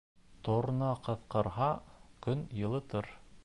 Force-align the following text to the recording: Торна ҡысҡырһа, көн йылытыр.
Торна 0.47 0.87
ҡысҡырһа, 1.09 1.67
көн 2.27 2.43
йылытыр. 2.63 3.15